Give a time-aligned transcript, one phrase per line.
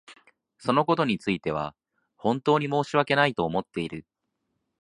[0.57, 1.75] そのことについては
[2.17, 4.03] 本当に申し訳ないと思っている。